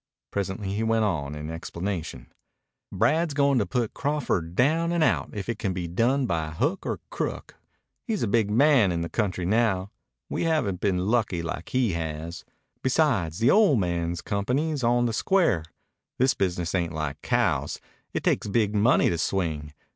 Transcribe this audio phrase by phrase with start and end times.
[0.31, 2.33] Presently he went on, in explanation:
[2.91, 6.87] "Brad's goin' to put Crawford down and out if it can be done by hook
[6.87, 7.53] or crook.
[8.07, 9.91] He's a big man in the country now.
[10.27, 12.43] We haven't been lucky, like he has.
[12.81, 15.63] Besides, the ol' man's company's on the square.
[16.17, 17.79] This business ain't like cows.
[18.11, 19.71] It takes big money to swing.